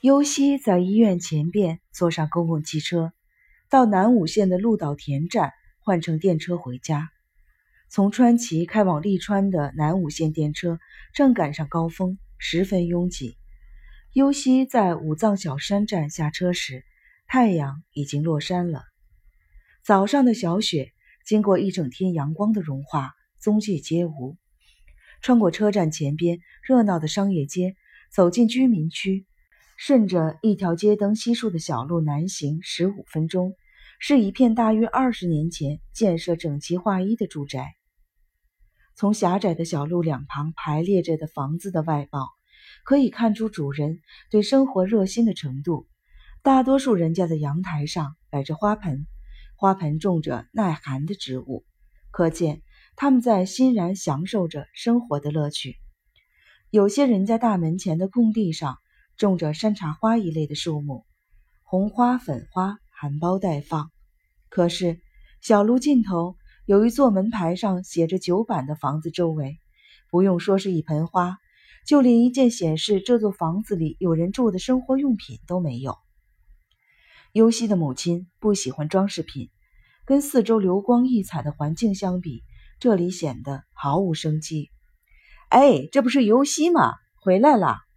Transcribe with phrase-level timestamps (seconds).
[0.00, 3.12] 优西在医院前边坐上公共汽车，
[3.68, 7.10] 到南武线的鹿岛田站换乘电车回家。
[7.88, 10.78] 从川崎开往利川的南武线电车
[11.14, 13.36] 正赶上高峰，十分拥挤。
[14.12, 16.84] 优西在武藏小山站下车时，
[17.26, 18.84] 太阳已经落山了。
[19.82, 20.92] 早上的小雪
[21.26, 24.36] 经过一整天阳光的融化，踪迹皆无。
[25.22, 27.74] 穿过车站前边热闹的商业街，
[28.12, 29.26] 走进居民区。
[29.80, 33.54] 顺着一条街灯稀疏的小路南行十五分钟，
[34.00, 37.76] 是一片大约二十年前建设整齐划一的住宅。
[38.96, 42.26] 从狭窄的小路两旁排列着的房子的外貌，
[42.84, 44.00] 可以看出主人
[44.32, 45.86] 对生活热心的程度。
[46.42, 49.06] 大多数人家的阳台上摆着花盆，
[49.54, 51.64] 花盆种着耐寒的植物，
[52.10, 52.62] 可见
[52.96, 55.76] 他们在欣然享受着生活的乐趣。
[56.68, 58.78] 有些人家大门前的空地上。
[59.18, 61.04] 种着山茶花一类的树木，
[61.64, 63.90] 红花、粉花含苞待放。
[64.48, 65.00] 可是
[65.40, 69.58] 小路尽头有一座门牌上写着“九版”的房子，周围
[70.08, 71.36] 不用说是一盆花，
[71.84, 75.96] 就连一件显示这座房子里有人住的生活用品都没有。
[77.32, 79.50] 尤西的母亲不喜欢装饰品，
[80.04, 82.44] 跟四周流光溢彩的环境相比，
[82.78, 84.70] 这里显得毫无生机。
[85.48, 86.94] 哎，这不是尤西吗？
[87.20, 87.87] 回来了。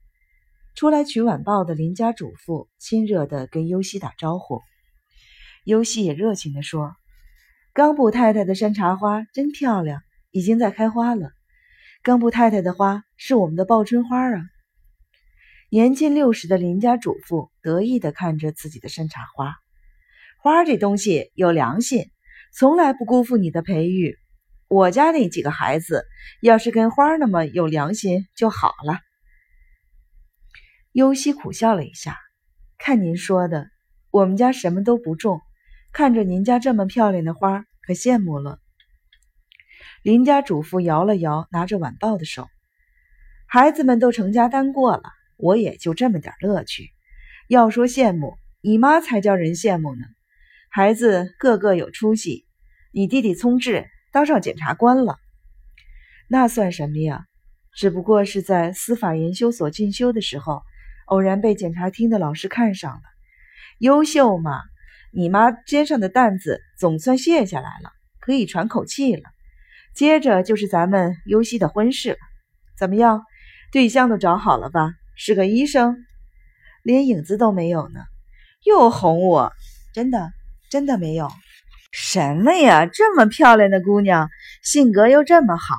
[0.82, 4.62] 出来取晚报的邻家主妇亲热地跟优西打招呼，
[5.64, 6.96] 优西也热情地说
[7.72, 10.02] ：“冈部太太的山茶花真漂亮，
[10.32, 11.30] 已经在开花了。
[12.02, 14.42] 冈部太太的花是我们的报春花啊。”
[15.70, 19.54] 年近六十的邻家主妇得意地看着自己的山茶花，
[20.42, 22.10] 花这东西有良心，
[22.56, 24.18] 从来不辜负你的培育。
[24.68, 26.06] 我家那几个孩子
[26.42, 28.98] 要是跟花那么有良心就好了。
[30.94, 32.20] 尤西苦笑了一下，
[32.78, 33.70] 看您说的，
[34.10, 35.40] 我们家什么都不种，
[35.94, 38.60] 看着您家这么漂亮的花，可羡慕了。
[40.04, 42.50] 邻家主妇摇了摇拿着晚报的手，
[43.48, 45.04] 孩子们都成家单过了，
[45.38, 46.90] 我也就这么点乐趣。
[47.48, 50.02] 要说羡慕，你妈才叫人羡慕呢。
[50.70, 52.46] 孩子个个有出息，
[52.92, 55.20] 你弟弟聪智当上检察官了，
[56.28, 57.28] 那算什么呀？
[57.74, 60.64] 只不过是在司法研究所进修的时候。
[61.06, 63.02] 偶然被检察厅的老师看上了，
[63.80, 64.62] 优秀嘛，
[65.12, 69.24] 你妈肩上的担子总算卸下来了，可以喘口气了。
[69.94, 72.18] 接着就是咱们优西的婚事了，
[72.78, 73.24] 怎么样？
[73.72, 74.94] 对象都找好了吧？
[75.16, 75.98] 是个医生，
[76.84, 78.00] 连影子都没有呢。
[78.66, 79.52] 又哄我，
[79.94, 80.32] 真的
[80.70, 81.30] 真的没有？
[81.92, 82.86] 什么呀？
[82.86, 84.30] 这么漂亮的姑娘，
[84.64, 85.76] 性格又这么好，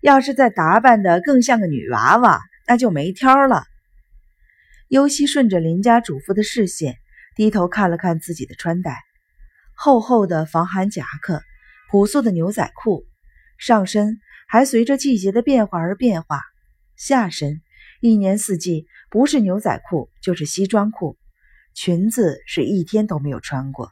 [0.00, 3.64] 要是再打扮的更像个女娃娃，那就没挑了。
[4.88, 6.98] 尤西顺着邻家主妇的视线，
[7.34, 8.96] 低头看了看自己的穿戴：
[9.74, 11.42] 厚厚的防寒夹克，
[11.90, 13.04] 朴素的牛仔裤，
[13.58, 16.38] 上身还随着季节的变化而变化；
[16.94, 17.62] 下身
[18.00, 21.18] 一年四季不是牛仔裤就是西装裤，
[21.74, 23.90] 裙子是一天都没有穿过。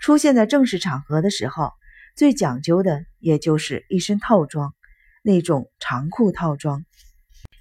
[0.00, 1.72] 出现在正式场合的时候，
[2.16, 4.72] 最讲究的也就是一身套装，
[5.22, 6.86] 那种长裤套装，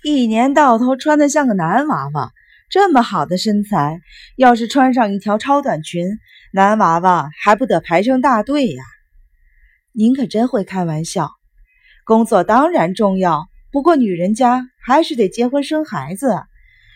[0.05, 2.31] 一年到头穿得像个男娃娃。
[2.71, 3.99] 这么好的身材，
[4.37, 6.07] 要是穿上一条超短裙，
[6.53, 8.81] 男娃娃还不得排成大队呀？
[9.91, 11.31] 您可真会开玩笑。
[12.05, 16.43] 工作当然重要，不过女人家还是得结婚生孩子。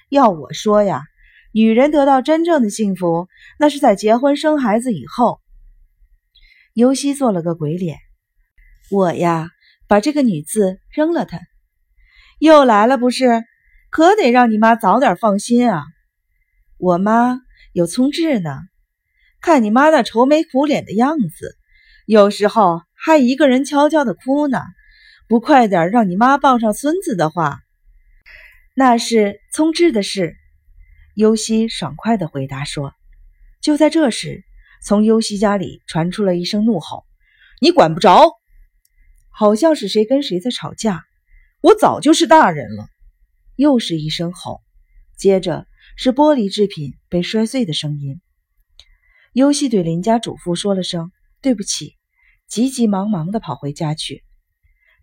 [0.08, 1.04] 要我说呀，
[1.52, 3.28] 女人得到真正的幸福，
[3.60, 5.42] 那是在结婚生孩子以后。
[6.74, 7.98] 尤西做了个鬼脸，
[8.92, 9.50] 我呀，
[9.90, 11.42] 把这个女字扔了他。
[12.40, 13.44] 又来了不是？
[13.96, 15.86] 可得让你妈早点放心啊！
[16.78, 17.40] 我妈
[17.72, 18.52] 有聪智呢，
[19.40, 21.56] 看你妈那愁眉苦脸的样子，
[22.06, 24.60] 有时候还一个人悄悄的哭呢。
[25.30, 27.62] 不快点让你妈抱上孙子的话，
[28.74, 30.36] 那是聪智的事。
[31.14, 32.92] 尤西爽快的回答说。
[33.62, 34.44] 就在这时，
[34.84, 37.06] 从尤西家里传出了一声怒吼
[37.64, 38.34] ：“你管不着！”
[39.32, 41.06] 好像是谁跟谁在吵架。
[41.62, 42.90] 我早就是大人了。
[43.56, 44.62] 又是一声吼，
[45.18, 45.66] 接着
[45.96, 48.22] 是玻璃制品被摔碎的声音。
[49.32, 51.12] 尤西对邻家主妇说了声
[51.42, 51.96] 对不起，
[52.48, 54.24] 急急忙忙地跑回家去。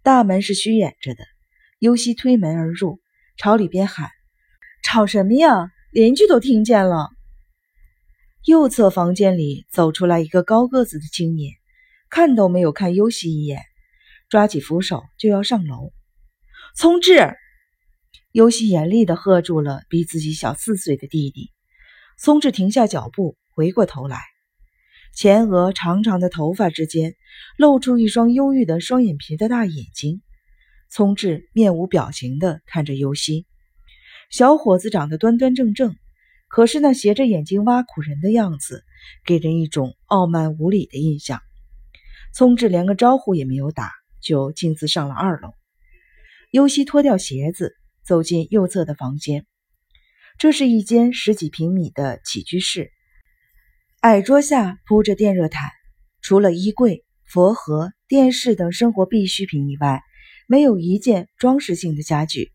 [0.02, 1.25] 大门是虚掩着的，
[1.78, 3.00] 尤西推门而入，
[3.37, 4.10] 朝里边喊
[4.84, 5.70] ：“吵什么呀？
[5.90, 7.10] 邻居都听见了。”
[8.44, 11.55] 右侧房间里走出来一个高个子的青年，
[12.10, 13.62] 看都没有看尤西一眼，
[14.28, 15.93] 抓起扶手就要上楼。
[16.76, 17.37] 聪智。
[18.32, 21.50] 尤西严厉地喝住了比自己小四岁的弟弟。
[22.18, 24.20] 聪智停下脚步，回过头来，
[25.14, 27.14] 前额长长的头发之间
[27.58, 30.22] 露出一双忧郁的双眼皮的大眼睛。
[30.88, 33.46] 聪智面无表情地看着尤西，
[34.30, 35.96] 小伙子长得端端正正，
[36.48, 38.84] 可是那斜着眼睛挖苦人的样子，
[39.24, 41.40] 给人一种傲慢无礼的印象。
[42.34, 45.52] 聪智连个招呼也没有打，就径自上了二楼。
[46.50, 47.74] 尤西脱掉鞋子，
[48.04, 49.46] 走进右侧的房间。
[50.38, 52.90] 这是一间十几平米的起居室，
[54.00, 55.70] 矮桌下铺着电热毯，
[56.20, 60.00] 除了衣柜、佛盒、电视等生活必需品以外，
[60.46, 62.50] 没有一件装饰性的家具。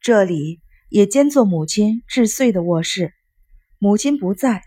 [0.00, 3.12] 这里也兼做母亲治穗的卧室。
[3.78, 4.62] 母亲不在，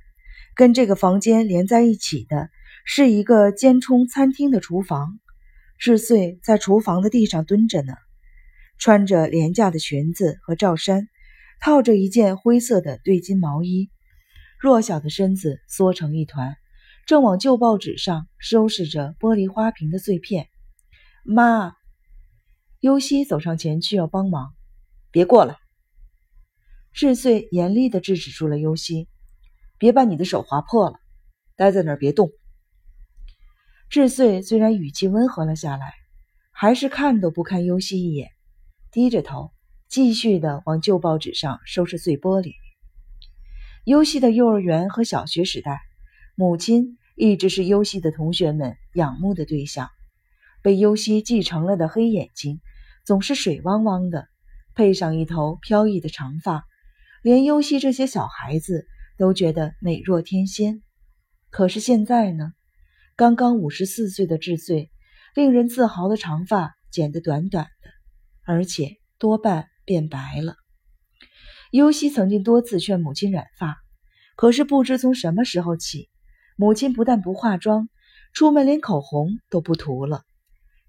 [0.56, 2.50] 跟这个房间连在一起的
[2.85, 5.19] 是一个兼充餐厅的厨房。
[5.79, 7.94] 治穗在厨房的地上蹲着呢，
[8.81, 11.07] 穿着廉价的裙子和罩衫。
[11.63, 13.91] 套着一件灰色的对襟毛衣，
[14.59, 16.57] 弱小的身子缩成一团，
[17.05, 20.47] 正往旧报纸上收拾着玻璃花瓶的碎片。
[21.23, 21.73] 妈，
[22.79, 24.55] 尤西走上前去要帮忙，
[25.11, 25.55] 别过来。
[26.93, 29.07] 智穗严厉地制止住了尤西，
[29.77, 30.99] 别把你的手划破了，
[31.55, 32.31] 待在那儿别动。
[33.87, 35.93] 智穗虽然语气温和了下来，
[36.51, 38.31] 还是看都不看尤西一眼，
[38.91, 39.51] 低着头。
[39.88, 42.53] 继续的往旧报纸上收拾碎玻璃。
[43.83, 45.81] 优西的幼儿园和小学时代，
[46.35, 49.89] 母亲一直是优西的同学们仰慕的对象。
[50.63, 52.61] 被优西继承了的黑眼睛，
[53.05, 54.29] 总是水汪汪的，
[54.75, 56.63] 配上一头飘逸的长发，
[57.21, 60.81] 连优西这些小孩子都觉得美若天仙。
[61.49, 62.53] 可是现在呢，
[63.17, 64.89] 刚刚五十四岁的智穗，
[65.35, 67.67] 令人自豪的长发剪得短短，
[68.45, 69.67] 而且多半。
[69.83, 70.55] 变白了。
[71.71, 73.77] 尤西曾经多次劝母亲染发，
[74.38, 76.09] 可是不知从什么时候起，
[76.55, 77.89] 母亲不但不化妆，
[78.31, 80.21] 出门连口红都不涂了。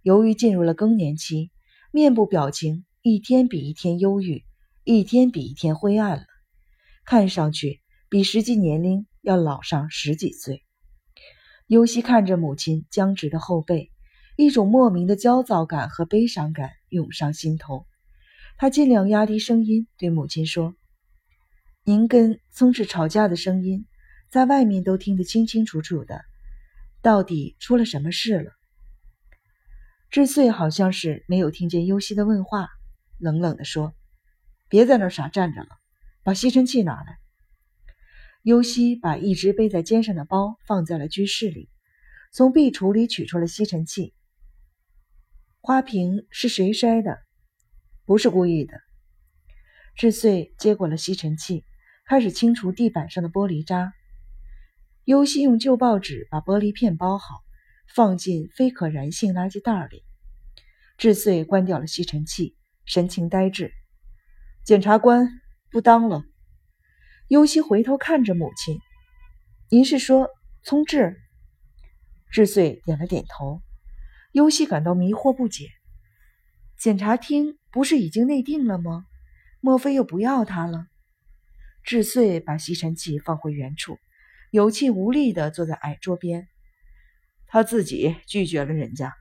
[0.03, 1.51] 由于进入了更年期，
[1.91, 4.45] 面部表情一天比一天忧郁，
[4.85, 6.27] 一天比一天灰暗了，
[7.05, 10.63] 看上去比实际年龄要老上十几岁。
[11.67, 13.91] 尤西看着母亲僵直的后背，
[14.37, 17.87] 一种莫名的焦躁感和悲伤感涌上心头。
[18.57, 20.77] 他尽量压低声音对母亲说
[21.83, 23.87] ：“您跟宗志吵架的声音，
[24.31, 26.21] 在外面都听得清清楚楚的。
[27.01, 28.53] 到底出了什么事了？”
[30.11, 32.69] 智穗好像是没有听见尤西的问话，
[33.19, 33.95] 冷冷地说
[34.69, 35.69] ：“别在那傻站着了，
[36.23, 37.19] 把吸尘器拿来。”
[38.45, 41.71] 尤西把一直背在肩上的包放在了居室里，
[42.33, 44.15] 从壁橱里取出了吸尘器。
[45.65, 47.21] 花瓶是谁摔的？
[48.05, 48.81] 不是故意的。
[49.95, 51.65] 智穗接过了吸尘器，
[52.05, 53.93] 开始清除地板上的玻璃渣。
[55.05, 57.45] 尤西用旧报纸把玻璃片包好，
[57.95, 60.03] 放进非可燃性垃圾袋里。
[60.99, 63.73] 智穗关掉了吸尘器，神情呆滞。
[64.65, 65.29] 检察官，
[65.71, 66.25] 不当了。
[67.29, 68.81] 尤西回头看着母亲
[69.71, 70.29] ：“您是说
[70.65, 71.21] 聪智？”
[72.33, 73.63] 智穗点了点头。
[74.33, 75.69] 尤西感到迷惑不解。
[76.77, 79.07] 检察厅不是已经内定了吗？
[79.61, 80.89] 莫非又不要他了？
[81.85, 83.99] 智穗把吸尘器放回原处，
[84.51, 86.49] 有气无力地坐在矮桌边。
[87.47, 89.15] 他自己拒绝了人家。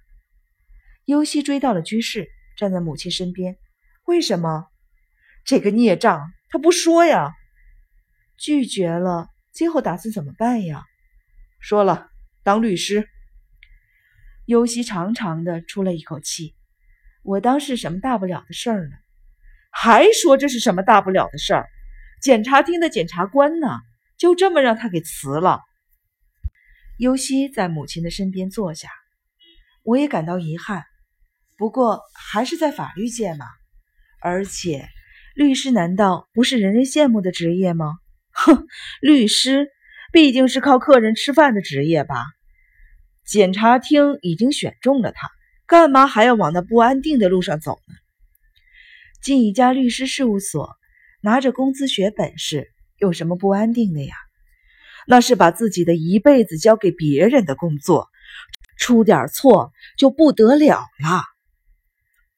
[1.05, 3.57] 尤西追到了居室，站在母亲身边。
[4.05, 4.67] 为什么？
[5.43, 7.33] 这个孽障，他不说呀！
[8.37, 10.85] 拒绝了，今后打算怎么办呀？
[11.59, 12.09] 说了，
[12.43, 13.07] 当律师。
[14.45, 16.55] 尤西长长的出了一口气。
[17.23, 18.95] 我当是什么大不了的事儿呢？
[19.71, 21.69] 还说这是什么大不了的事儿？
[22.21, 23.67] 检察厅的检察官呢？
[24.17, 25.61] 就这么让他给辞了。
[26.97, 28.89] 尤西在母亲的身边坐下，
[29.83, 30.83] 我也感到遗憾。
[31.57, 33.45] 不过还是在法律界嘛，
[34.21, 34.87] 而且
[35.35, 37.97] 律师难道不是人人羡慕的职业吗？
[38.33, 38.67] 哼，
[39.01, 39.69] 律师
[40.11, 42.25] 毕竟是靠客人吃饭的职业吧？
[43.25, 45.29] 检察厅已经选中了他。
[45.67, 47.95] 干嘛还要往那不安定的路上走呢？
[49.21, 50.75] 进一家律师事务所，
[51.21, 54.13] 拿着工资学本事，有什么不安定的呀？
[55.07, 58.09] 那是把自己的一辈子交给别人的工作，
[58.77, 61.23] 出点错就不得了了。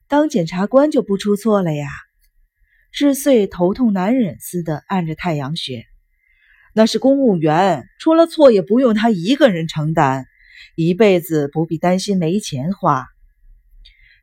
[0.08, 1.90] 当检察官就不出错了呀？
[2.92, 5.86] 智穗头痛难忍似的按着太阳穴，
[6.76, 10.28] 那是公务员，出了错也不用他一个人承担，
[10.76, 13.08] 一辈子不必担心没钱花。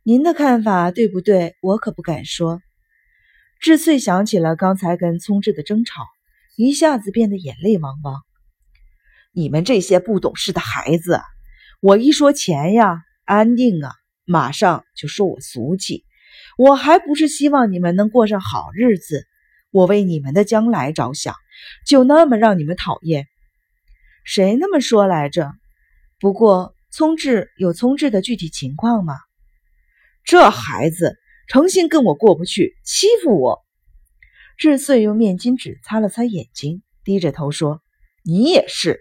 [0.02, 1.56] 您的看法对不对？
[1.60, 2.60] 我可不敢说。
[3.60, 6.06] 智穗想起了刚才跟聪智的争吵，
[6.56, 8.22] 一下子变得眼泪汪汪。
[9.32, 11.20] 你们这些不懂事的孩子，
[11.80, 13.92] 我一说钱呀，安定啊，
[14.24, 16.04] 马上就说我俗气。
[16.56, 19.26] 我还不是希望你们能过上好日子，
[19.70, 21.34] 我为你们的将来着想，
[21.86, 23.28] 就那么让你们讨厌？
[24.24, 25.52] 谁那么说来着？
[26.20, 29.14] 不过聪智有聪智的具体情况吗？
[30.22, 31.16] 这孩子
[31.48, 33.64] 诚心跟我过不去，欺负我。
[34.58, 37.80] 智穗用面巾纸擦了擦眼睛，低着头说
[38.22, 39.00] ：“你也是。”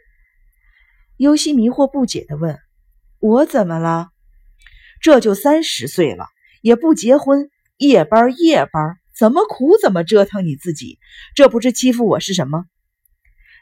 [1.18, 2.58] 尤西迷惑不解地问
[3.20, 4.12] ：“我怎么了？
[5.02, 6.28] 这就三十岁了，
[6.62, 11.00] 也不结婚，夜班夜班，怎么苦怎么折腾你自己，
[11.36, 12.64] 这不是欺负我是什么？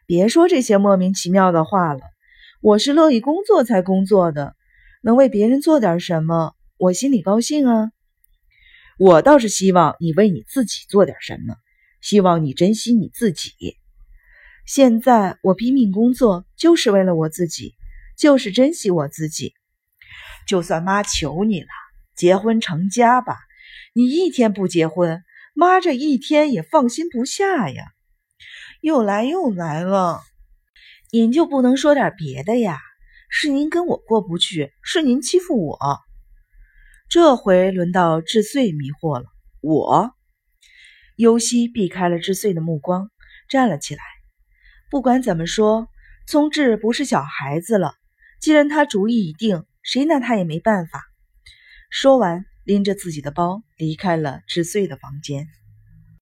[0.06, 2.02] 别说这些莫名其妙的话了，
[2.60, 4.56] 我是乐意工作才工作的，
[5.04, 7.92] 能为别人做点什么，我心里高兴啊。
[8.98, 11.56] 我倒是希望你为你自己做点什么，
[12.02, 13.52] 希望你珍惜你自己。”
[14.66, 17.76] 现在我拼命工作，就是为了我自己，
[18.18, 19.54] 就是珍惜我自己。
[20.48, 21.68] 就算妈求你了，
[22.16, 23.38] 结婚成家吧，
[23.94, 25.22] 你一天不结婚，
[25.54, 27.84] 妈这一天也放心不下呀。
[28.82, 30.22] 又来又来了，
[31.12, 32.78] 您就不能说点别的呀？
[33.30, 35.78] 是您跟我过不去，是您欺负我。
[37.10, 39.26] 这回轮到智穗迷惑了。
[39.62, 40.12] 我，
[41.16, 43.10] 尤西避开了智穗的目光，
[43.50, 44.02] 站了起来。
[44.90, 45.88] 不管怎么说，
[46.28, 47.94] 聪智不是小孩子了。
[48.42, 51.04] 既然他主意已定，谁拿他也没办法。
[51.90, 55.48] 说完，拎着自己的包离开了智穗的房间。